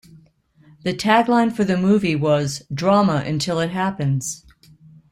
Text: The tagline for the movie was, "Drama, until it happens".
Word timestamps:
The 0.81 0.95
tagline 0.95 1.53
for 1.55 1.63
the 1.63 1.77
movie 1.77 2.15
was, 2.15 2.63
"Drama, 2.73 3.17
until 3.23 3.59
it 3.59 3.69
happens". 3.69 4.43